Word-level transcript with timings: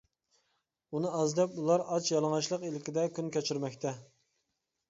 ئۇنى 0.97 1.11
ئاز 1.17 1.35
دەپ 1.39 1.53
ئۇلار 1.59 1.83
ئاچ-يالىڭاچلىق 1.97 2.67
ئىلكىدە 2.71 3.07
كۈن 3.19 3.33
كەچۈرمەكتە. 3.37 3.93